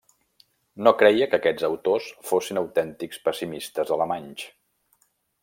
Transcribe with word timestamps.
No 0.85 0.93
creia 1.01 1.27
que 1.33 1.37
aquests 1.41 1.67
autors 1.69 2.07
fossin 2.31 2.61
autèntics 2.63 3.21
pessimistes 3.29 3.95
alemanys. 3.99 4.49